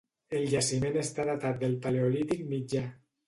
[0.37, 2.85] El jaciment està datat del Paleolític Mitjà.